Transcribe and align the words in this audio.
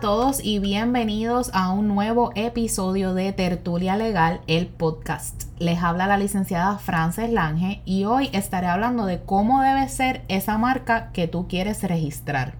todos 0.00 0.42
y 0.42 0.58
bienvenidos 0.58 1.50
a 1.52 1.70
un 1.70 1.86
nuevo 1.86 2.32
episodio 2.34 3.12
de 3.12 3.30
Tertulia 3.34 3.94
Legal, 3.94 4.40
el 4.46 4.68
podcast. 4.68 5.42
Les 5.58 5.82
habla 5.82 6.06
la 6.06 6.16
licenciada 6.16 6.78
Frances 6.78 7.30
Lange 7.30 7.82
y 7.84 8.04
hoy 8.04 8.30
estaré 8.32 8.68
hablando 8.68 9.04
de 9.04 9.20
cómo 9.20 9.60
debe 9.60 9.86
ser 9.90 10.22
esa 10.28 10.56
marca 10.56 11.12
que 11.12 11.28
tú 11.28 11.46
quieres 11.46 11.82
registrar. 11.82 12.54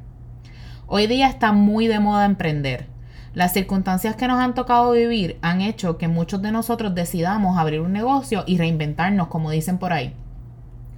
Hoy 0.88 1.06
día 1.06 1.28
está 1.28 1.52
muy 1.52 1.86
de 1.86 2.00
moda 2.00 2.26
emprender. 2.26 2.86
Las 3.32 3.54
circunstancias 3.54 4.14
que 4.16 4.28
nos 4.28 4.38
han 4.38 4.54
tocado 4.54 4.92
vivir 4.92 5.38
han 5.40 5.62
hecho 5.62 5.96
que 5.96 6.06
muchos 6.06 6.42
de 6.42 6.52
nosotros 6.52 6.94
decidamos 6.94 7.56
abrir 7.56 7.80
un 7.80 7.94
negocio 7.94 8.44
y 8.46 8.58
reinventarnos, 8.58 9.28
como 9.28 9.50
dicen 9.50 9.78
por 9.78 9.94
ahí. 9.94 10.14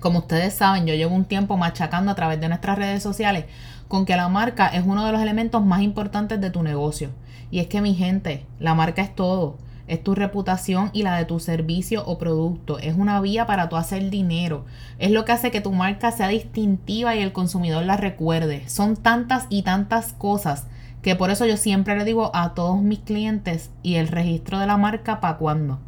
Como 0.02 0.18
ustedes 0.18 0.54
saben, 0.54 0.84
yo 0.84 0.96
llevo 0.96 1.14
un 1.14 1.26
tiempo 1.26 1.56
machacando 1.56 2.10
a 2.10 2.16
través 2.16 2.40
de 2.40 2.48
nuestras 2.48 2.76
redes 2.76 3.04
sociales 3.04 3.44
con 3.86 4.04
que 4.04 4.16
la 4.16 4.28
marca 4.28 4.66
es 4.66 4.84
uno 4.84 5.06
de 5.06 5.12
los 5.12 5.22
elementos 5.22 5.64
más 5.64 5.80
importantes 5.80 6.40
de 6.40 6.50
tu 6.50 6.64
negocio. 6.64 7.10
Y 7.52 7.60
es 7.60 7.68
que 7.68 7.80
mi 7.80 7.94
gente, 7.94 8.44
la 8.58 8.74
marca 8.74 9.00
es 9.00 9.14
todo. 9.14 9.58
Es 9.86 10.02
tu 10.02 10.16
reputación 10.16 10.90
y 10.92 11.04
la 11.04 11.16
de 11.16 11.24
tu 11.24 11.38
servicio 11.38 12.04
o 12.04 12.18
producto. 12.18 12.80
Es 12.80 12.96
una 12.96 13.20
vía 13.20 13.46
para 13.46 13.68
tu 13.68 13.76
hacer 13.76 14.10
dinero. 14.10 14.64
Es 14.98 15.12
lo 15.12 15.24
que 15.24 15.30
hace 15.30 15.52
que 15.52 15.60
tu 15.60 15.70
marca 15.70 16.10
sea 16.10 16.26
distintiva 16.26 17.14
y 17.14 17.22
el 17.22 17.32
consumidor 17.32 17.84
la 17.84 17.96
recuerde. 17.96 18.68
Son 18.68 18.96
tantas 18.96 19.46
y 19.50 19.62
tantas 19.62 20.14
cosas 20.14 20.66
que 21.00 21.14
por 21.14 21.30
eso 21.30 21.46
yo 21.46 21.56
siempre 21.56 21.96
le 21.96 22.04
digo 22.04 22.34
a 22.34 22.54
todos 22.54 22.82
mis 22.82 22.98
clientes 22.98 23.70
y 23.84 23.94
el 23.94 24.08
registro 24.08 24.58
de 24.58 24.66
la 24.66 24.78
marca 24.78 25.20
para 25.20 25.36
cuándo. 25.36 25.78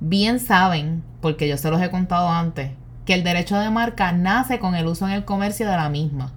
Bien 0.00 0.38
saben, 0.38 1.02
porque 1.22 1.48
yo 1.48 1.56
se 1.56 1.70
los 1.70 1.80
he 1.80 1.90
contado 1.90 2.28
antes, 2.28 2.72
que 3.04 3.14
el 3.14 3.24
derecho 3.24 3.58
de 3.58 3.70
marca 3.70 4.12
nace 4.12 4.58
con 4.58 4.74
el 4.74 4.86
uso 4.86 5.06
en 5.06 5.12
el 5.12 5.24
comercio 5.24 5.68
de 5.68 5.76
la 5.76 5.88
misma. 5.88 6.32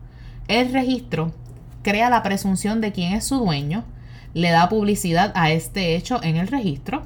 El 0.48 0.72
registro 0.72 1.34
crea 1.84 2.10
la 2.10 2.24
presunción 2.24 2.82
de 2.82 2.92
quién 2.92 3.14
es 3.14 3.26
su 3.26 3.38
dueño, 3.38 3.84
le 4.34 4.52
da 4.52 4.70
publicidad 4.70 5.32
a 5.36 5.52
este 5.52 5.96
hecho 5.96 6.22
en 6.24 6.38
el 6.38 6.48
registro, 6.48 7.04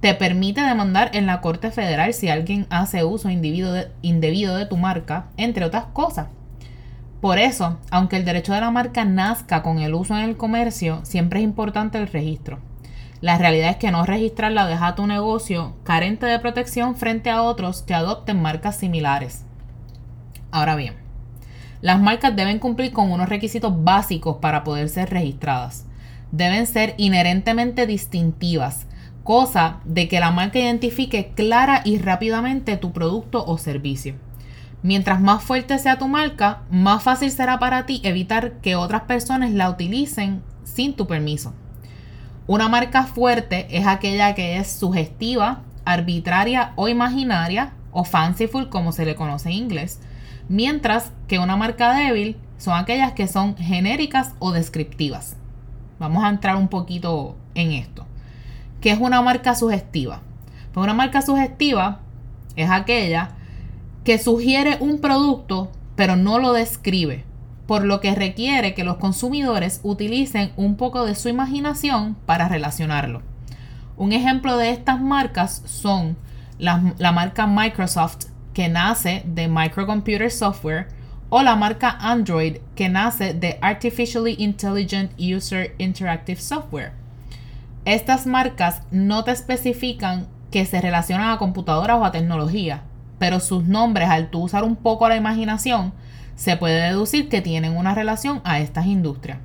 te 0.00 0.14
permite 0.14 0.60
demandar 0.60 1.10
en 1.14 1.26
la 1.26 1.40
Corte 1.40 1.70
Federal 1.70 2.14
si 2.14 2.28
alguien 2.28 2.66
hace 2.70 3.04
uso 3.04 3.30
indebido 3.30 3.72
de, 3.72 3.90
de 4.02 4.66
tu 4.66 4.76
marca, 4.76 5.26
entre 5.36 5.64
otras 5.64 5.86
cosas. 5.86 6.28
Por 7.20 7.38
eso, 7.38 7.78
aunque 7.90 8.16
el 8.16 8.24
derecho 8.24 8.52
de 8.52 8.60
la 8.60 8.70
marca 8.70 9.04
nazca 9.04 9.62
con 9.62 9.80
el 9.80 9.94
uso 9.94 10.16
en 10.16 10.24
el 10.24 10.36
comercio, 10.36 11.00
siempre 11.02 11.40
es 11.40 11.44
importante 11.44 11.98
el 11.98 12.06
registro. 12.06 12.60
La 13.20 13.36
realidad 13.36 13.70
es 13.70 13.76
que 13.76 13.90
no 13.90 14.04
registrarla 14.04 14.66
deja 14.66 14.86
a 14.86 14.94
tu 14.94 15.06
negocio 15.06 15.74
carente 15.82 16.26
de 16.26 16.38
protección 16.38 16.94
frente 16.94 17.30
a 17.30 17.42
otros 17.42 17.82
que 17.82 17.94
adopten 17.94 18.40
marcas 18.40 18.76
similares. 18.76 19.44
Ahora 20.52 20.76
bien, 20.76 20.94
las 21.80 22.00
marcas 22.00 22.36
deben 22.36 22.60
cumplir 22.60 22.92
con 22.92 23.10
unos 23.10 23.28
requisitos 23.28 23.84
básicos 23.84 24.36
para 24.36 24.62
poder 24.62 24.88
ser 24.88 25.10
registradas. 25.10 25.84
Deben 26.30 26.66
ser 26.66 26.94
inherentemente 26.96 27.86
distintivas, 27.86 28.86
cosa 29.24 29.80
de 29.84 30.08
que 30.08 30.20
la 30.20 30.30
marca 30.30 30.58
identifique 30.58 31.32
clara 31.34 31.82
y 31.84 31.98
rápidamente 31.98 32.76
tu 32.76 32.92
producto 32.92 33.44
o 33.44 33.58
servicio. 33.58 34.14
Mientras 34.82 35.20
más 35.20 35.42
fuerte 35.42 35.76
sea 35.78 35.98
tu 35.98 36.06
marca, 36.06 36.62
más 36.70 37.02
fácil 37.02 37.32
será 37.32 37.58
para 37.58 37.84
ti 37.84 38.00
evitar 38.04 38.60
que 38.60 38.76
otras 38.76 39.02
personas 39.02 39.50
la 39.50 39.70
utilicen 39.70 40.42
sin 40.62 40.94
tu 40.94 41.08
permiso. 41.08 41.52
Una 42.48 42.70
marca 42.70 43.04
fuerte 43.04 43.66
es 43.68 43.86
aquella 43.86 44.34
que 44.34 44.56
es 44.56 44.70
sugestiva, 44.72 45.64
arbitraria 45.84 46.72
o 46.76 46.88
imaginaria, 46.88 47.74
o 47.92 48.04
fanciful 48.04 48.70
como 48.70 48.92
se 48.92 49.04
le 49.04 49.16
conoce 49.16 49.50
en 49.50 49.56
inglés, 49.56 50.00
mientras 50.48 51.12
que 51.26 51.38
una 51.38 51.58
marca 51.58 51.92
débil 51.92 52.38
son 52.56 52.72
aquellas 52.72 53.12
que 53.12 53.28
son 53.28 53.54
genéricas 53.58 54.32
o 54.38 54.52
descriptivas. 54.52 55.36
Vamos 55.98 56.24
a 56.24 56.30
entrar 56.30 56.56
un 56.56 56.68
poquito 56.68 57.36
en 57.54 57.72
esto. 57.72 58.06
¿Qué 58.80 58.92
es 58.92 58.98
una 58.98 59.20
marca 59.20 59.54
sugestiva? 59.54 60.22
Pues 60.72 60.82
una 60.82 60.94
marca 60.94 61.20
sugestiva 61.20 62.00
es 62.56 62.70
aquella 62.70 63.32
que 64.04 64.18
sugiere 64.18 64.78
un 64.80 65.02
producto 65.02 65.70
pero 65.96 66.16
no 66.16 66.38
lo 66.38 66.54
describe 66.54 67.26
por 67.68 67.84
lo 67.84 68.00
que 68.00 68.14
requiere 68.14 68.72
que 68.72 68.82
los 68.82 68.96
consumidores 68.96 69.80
utilicen 69.82 70.52
un 70.56 70.76
poco 70.76 71.04
de 71.04 71.14
su 71.14 71.28
imaginación 71.28 72.16
para 72.24 72.48
relacionarlo. 72.48 73.20
Un 73.98 74.12
ejemplo 74.12 74.56
de 74.56 74.70
estas 74.70 75.02
marcas 75.02 75.62
son 75.66 76.16
la, 76.58 77.12
marca 77.12 77.46
Microsoft, 77.46 78.28
que 78.54 78.70
nace 78.70 79.22
de 79.26 79.48
Microcomputer 79.48 80.30
Software, 80.30 80.88
o 81.28 81.42
la 81.42 81.56
marca 81.56 81.90
Android, 82.00 82.56
que 82.74 82.88
nace 82.88 83.34
de 83.34 83.58
Artificially 83.60 84.36
Intelligent 84.38 85.12
User 85.20 85.74
Interactive 85.76 86.40
Software. 86.40 86.92
Estas 87.84 88.26
marcas 88.26 88.80
no 88.90 89.24
te 89.24 89.32
especifican 89.32 90.26
que 90.50 90.64
se 90.64 90.80
relacionan 90.80 91.32
a 91.32 91.38
computadoras 91.38 91.98
o 91.98 92.04
a 92.06 92.12
tecnología, 92.12 92.84
pero 93.18 93.40
sus 93.40 93.64
nombres, 93.64 94.08
al 94.08 94.30
tú 94.30 94.44
usar 94.44 94.64
un 94.64 94.76
poco 94.76 95.06
la 95.06 95.16
imaginación, 95.16 95.92
se 96.38 96.56
puede 96.56 96.80
deducir 96.80 97.28
que 97.28 97.42
tienen 97.42 97.76
una 97.76 97.96
relación 97.96 98.40
a 98.44 98.60
estas 98.60 98.86
industrias. 98.86 99.38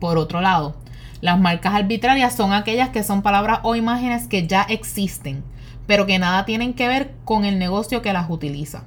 Por 0.00 0.16
otro 0.16 0.40
lado, 0.40 0.74
las 1.20 1.38
marcas 1.38 1.74
arbitrarias 1.74 2.34
son 2.34 2.54
aquellas 2.54 2.88
que 2.88 3.02
son 3.02 3.20
palabras 3.20 3.60
o 3.62 3.76
imágenes 3.76 4.26
que 4.26 4.46
ya 4.46 4.62
existen, 4.62 5.44
pero 5.86 6.06
que 6.06 6.18
nada 6.18 6.46
tienen 6.46 6.72
que 6.72 6.88
ver 6.88 7.14
con 7.26 7.44
el 7.44 7.58
negocio 7.58 8.00
que 8.00 8.14
las 8.14 8.30
utiliza. 8.30 8.84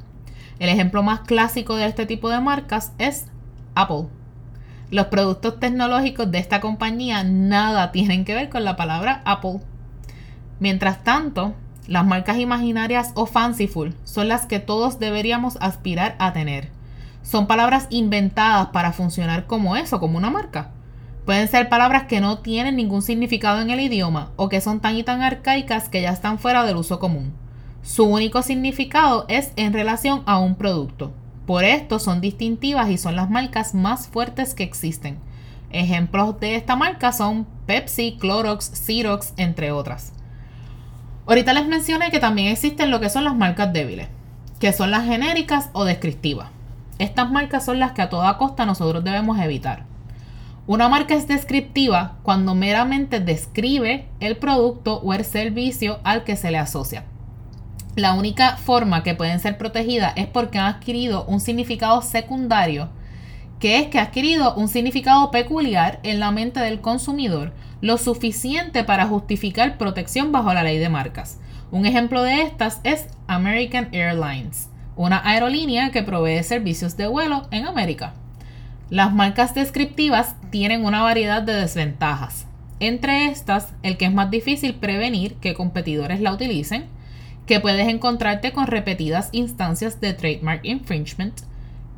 El 0.58 0.68
ejemplo 0.68 1.04
más 1.04 1.20
clásico 1.20 1.76
de 1.76 1.86
este 1.86 2.08
tipo 2.08 2.30
de 2.30 2.42
marcas 2.42 2.92
es 2.98 3.28
Apple. 3.76 4.08
Los 4.90 5.06
productos 5.06 5.60
tecnológicos 5.60 6.32
de 6.32 6.40
esta 6.40 6.60
compañía 6.60 7.24
nada 7.24 7.92
tienen 7.92 8.26
que 8.26 8.34
ver 8.34 8.50
con 8.50 8.66
la 8.66 8.76
palabra 8.76 9.22
Apple. 9.26 9.60
Mientras 10.60 11.04
tanto, 11.04 11.54
las 11.88 12.04
marcas 12.04 12.40
imaginarias 12.40 13.12
o 13.14 13.28
fanciful 13.28 13.94
son 14.06 14.28
las 14.28 14.48
que 14.48 14.60
todos 14.60 14.98
deberíamos 14.98 15.56
aspirar 15.62 16.16
a 16.18 16.34
tener 16.34 16.75
son 17.26 17.48
palabras 17.48 17.88
inventadas 17.90 18.68
para 18.68 18.94
funcionar 18.94 19.48
como 19.48 19.76
eso, 19.76 20.00
como 20.00 20.18
una 20.18 20.30
marca. 20.30 20.70
Pueden 21.26 21.48
ser 21.48 21.70
palabras 21.70 22.04
que 22.04 22.22
no 22.22 22.38
tienen 22.38 22.76
ningún 22.76 23.02
significado 23.02 23.62
en 23.62 23.72
el 23.72 23.80
idioma 23.80 24.30
o 24.36 24.48
que 24.48 24.62
son 24.62 24.80
tan 24.80 24.96
y 24.96 25.02
tan 25.04 25.24
arcaicas 25.24 25.90
que 25.90 26.04
ya 26.04 26.12
están 26.12 26.38
fuera 26.38 26.64
del 26.64 26.78
uso 26.78 27.00
común. 27.00 27.34
Su 27.82 28.06
único 28.06 28.44
significado 28.44 29.26
es 29.28 29.54
en 29.56 29.74
relación 29.74 30.22
a 30.28 30.38
un 30.38 30.54
producto. 30.54 31.14
Por 31.48 31.64
esto 31.64 31.98
son 31.98 32.22
distintivas 32.22 32.92
y 32.92 33.00
son 33.00 33.16
las 33.16 33.32
marcas 33.32 33.74
más 33.74 34.08
fuertes 34.08 34.54
que 34.54 34.64
existen. 34.64 35.18
Ejemplos 35.72 36.40
de 36.40 36.56
esta 36.56 36.76
marca 36.76 37.12
son 37.12 37.48
Pepsi, 37.66 38.18
Clorox, 38.20 38.72
Xerox, 38.86 39.34
entre 39.38 39.72
otras. 39.72 40.14
Ahorita 41.26 41.54
les 41.54 41.68
mencioné 41.68 42.12
que 42.12 42.20
también 42.20 42.50
existen 42.50 42.92
lo 42.92 43.00
que 43.00 43.10
son 43.10 43.24
las 43.24 43.36
marcas 43.36 43.74
débiles, 43.74 44.10
que 44.60 44.74
son 44.74 44.92
las 44.92 45.06
genéricas 45.06 45.72
o 45.74 45.86
descriptivas. 45.86 46.55
Estas 46.98 47.30
marcas 47.30 47.66
son 47.66 47.80
las 47.80 47.92
que 47.92 48.02
a 48.02 48.10
toda 48.10 48.38
costa 48.38 48.66
nosotros 48.66 49.04
debemos 49.04 49.38
evitar. 49.40 49.84
Una 50.66 50.88
marca 50.88 51.14
es 51.14 51.28
descriptiva 51.28 52.16
cuando 52.24 52.56
meramente 52.56 53.20
describe 53.20 54.08
el 54.22 54.38
producto 54.38 55.02
o 55.02 55.14
el 55.14 55.26
servicio 55.26 56.00
al 56.04 56.24
que 56.24 56.38
se 56.38 56.52
le 56.52 56.58
asocia. 56.58 57.04
La 57.96 58.14
única 58.14 58.56
forma 58.58 59.04
que 59.04 59.14
pueden 59.14 59.40
ser 59.40 59.58
protegidas 59.58 60.14
es 60.16 60.28
porque 60.28 60.58
han 60.58 60.74
adquirido 60.74 61.26
un 61.26 61.40
significado 61.42 62.02
secundario, 62.02 62.90
que 63.60 63.80
es 63.80 63.88
que 63.88 64.00
ha 64.00 64.04
adquirido 64.04 64.56
un 64.56 64.70
significado 64.70 65.32
peculiar 65.32 66.00
en 66.04 66.20
la 66.20 66.32
mente 66.32 66.62
del 66.62 66.82
consumidor, 66.82 67.54
lo 67.82 67.98
suficiente 67.98 68.84
para 68.86 69.06
justificar 69.06 69.78
protección 69.78 70.32
bajo 70.32 70.54
la 70.54 70.64
ley 70.64 70.78
de 70.78 70.90
marcas. 70.90 71.40
Un 71.72 71.86
ejemplo 71.86 72.24
de 72.24 72.42
estas 72.42 72.80
es 72.84 73.08
American 73.28 73.90
Airlines 73.92 74.70
una 74.96 75.22
aerolínea 75.28 75.92
que 75.92 76.04
provee 76.04 76.44
servicios 76.44 76.98
de 76.98 77.08
vuelo 77.08 77.48
en 77.52 77.66
América. 77.66 78.14
Las 78.90 79.14
marcas 79.14 79.56
descriptivas 79.56 80.36
tienen 80.52 80.86
una 80.86 81.02
variedad 81.02 81.42
de 81.42 81.54
desventajas. 81.54 82.46
Entre 82.80 83.28
estas, 83.28 83.74
el 83.84 83.98
que 83.98 84.06
es 84.06 84.14
más 84.14 84.30
difícil 84.30 84.76
prevenir 84.76 85.36
que 85.36 85.54
competidores 85.54 86.20
la 86.22 86.34
utilicen, 86.34 86.86
que 87.46 87.60
puedes 87.60 87.88
encontrarte 87.88 88.52
con 88.52 88.68
repetidas 88.68 89.30
instancias 89.32 90.02
de 90.02 90.14
trademark 90.14 90.66
infringement, 90.66 91.34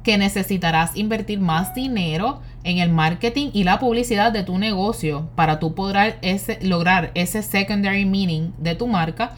que 0.03 0.17
necesitarás 0.17 0.95
invertir 0.95 1.39
más 1.39 1.75
dinero 1.75 2.41
en 2.63 2.77
el 2.77 2.89
marketing 2.89 3.49
y 3.53 3.65
la 3.65 3.79
publicidad 3.79 4.31
de 4.31 4.43
tu 4.43 4.57
negocio 4.57 5.29
para 5.35 5.59
tú 5.59 5.75
poder 5.75 6.17
lograr 6.61 7.11
ese 7.13 7.43
secondary 7.43 8.05
meaning 8.05 8.53
de 8.57 8.75
tu 8.75 8.87
marca 8.87 9.33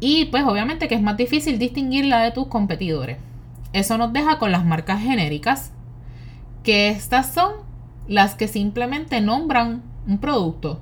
y 0.00 0.26
pues 0.26 0.44
obviamente 0.44 0.88
que 0.88 0.94
es 0.94 1.02
más 1.02 1.16
difícil 1.16 1.58
distinguirla 1.58 2.20
de 2.20 2.30
tus 2.30 2.48
competidores. 2.48 3.18
Eso 3.72 3.98
nos 3.98 4.12
deja 4.12 4.38
con 4.38 4.52
las 4.52 4.64
marcas 4.64 5.02
genéricas, 5.02 5.72
que 6.62 6.88
estas 6.88 7.32
son 7.32 7.52
las 8.08 8.34
que 8.34 8.48
simplemente 8.48 9.20
nombran 9.20 9.82
un 10.06 10.18
producto. 10.18 10.80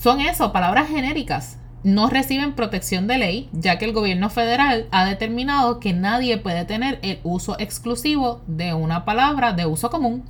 Son 0.00 0.20
eso, 0.20 0.52
palabras 0.52 0.88
genéricas. 0.88 1.58
No 1.84 2.08
reciben 2.10 2.54
protección 2.54 3.06
de 3.06 3.18
ley, 3.18 3.48
ya 3.52 3.78
que 3.78 3.84
el 3.84 3.92
gobierno 3.92 4.30
federal 4.30 4.88
ha 4.90 5.04
determinado 5.04 5.78
que 5.78 5.92
nadie 5.92 6.36
puede 6.38 6.64
tener 6.64 6.98
el 7.02 7.20
uso 7.22 7.58
exclusivo 7.58 8.42
de 8.46 8.74
una 8.74 9.04
palabra 9.04 9.52
de 9.52 9.66
uso 9.66 9.88
común. 9.90 10.24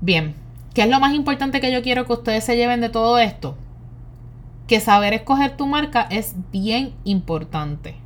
Bien, 0.00 0.34
¿Qué 0.74 0.82
es 0.82 0.88
lo 0.88 0.98
más 0.98 1.14
importante 1.14 1.60
que 1.60 1.70
yo 1.70 1.82
quiero 1.82 2.04
que 2.04 2.14
ustedes 2.14 2.42
se 2.42 2.56
lleven 2.56 2.80
de 2.80 2.88
todo 2.88 3.18
esto? 3.18 3.56
Que 4.66 4.80
saber 4.80 5.12
escoger 5.12 5.56
tu 5.56 5.66
marca 5.66 6.06
es 6.10 6.34
bien 6.50 6.94
importante. 7.04 7.96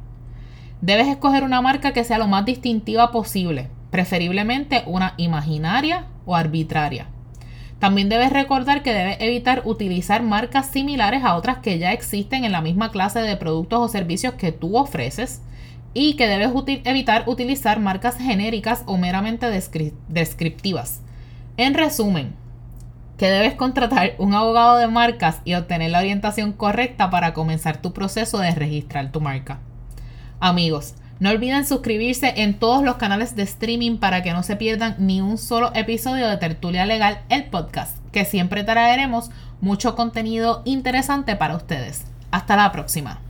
Debes 0.80 1.08
escoger 1.08 1.44
una 1.44 1.60
marca 1.60 1.92
que 1.92 2.04
sea 2.04 2.18
lo 2.18 2.26
más 2.26 2.44
distintiva 2.44 3.12
posible, 3.12 3.68
preferiblemente 3.90 4.82
una 4.86 5.14
imaginaria 5.16 6.06
o 6.26 6.34
arbitraria. 6.36 7.06
También 7.78 8.08
debes 8.08 8.32
recordar 8.32 8.82
que 8.82 8.92
debes 8.92 9.18
evitar 9.20 9.62
utilizar 9.64 10.22
marcas 10.24 10.66
similares 10.66 11.22
a 11.22 11.36
otras 11.36 11.58
que 11.58 11.78
ya 11.78 11.92
existen 11.92 12.44
en 12.44 12.50
la 12.50 12.60
misma 12.60 12.90
clase 12.90 13.20
de 13.20 13.36
productos 13.36 13.78
o 13.78 13.88
servicios 13.88 14.34
que 14.34 14.50
tú 14.50 14.76
ofreces 14.76 15.42
y 15.94 16.14
que 16.14 16.26
debes 16.26 16.50
evitar 16.84 17.24
utilizar 17.28 17.78
marcas 17.78 18.16
genéricas 18.18 18.82
o 18.86 18.96
meramente 18.98 19.46
descriptivas. 20.08 21.02
En 21.56 21.74
resumen, 21.74 22.34
que 23.18 23.28
debes 23.28 23.54
contratar 23.54 24.14
un 24.18 24.32
abogado 24.32 24.78
de 24.78 24.86
marcas 24.86 25.40
y 25.44 25.54
obtener 25.54 25.90
la 25.90 25.98
orientación 25.98 26.52
correcta 26.52 27.10
para 27.10 27.34
comenzar 27.34 27.82
tu 27.82 27.92
proceso 27.92 28.38
de 28.38 28.52
registrar 28.52 29.10
tu 29.12 29.20
marca. 29.20 29.58
Amigos, 30.40 30.94
no 31.18 31.30
olviden 31.30 31.66
suscribirse 31.66 32.32
en 32.36 32.54
todos 32.54 32.84
los 32.84 32.94
canales 32.94 33.34
de 33.34 33.42
streaming 33.42 33.98
para 33.98 34.22
que 34.22 34.32
no 34.32 34.44
se 34.44 34.54
pierdan 34.54 34.94
ni 34.98 35.20
un 35.20 35.36
solo 35.36 35.72
episodio 35.74 36.28
de 36.28 36.36
Tertulia 36.36 36.86
Legal, 36.86 37.22
el 37.28 37.44
podcast, 37.46 37.98
que 38.12 38.24
siempre 38.24 38.62
traeremos 38.62 39.30
mucho 39.60 39.96
contenido 39.96 40.62
interesante 40.64 41.34
para 41.34 41.56
ustedes. 41.56 42.06
Hasta 42.30 42.54
la 42.54 42.70
próxima. 42.70 43.20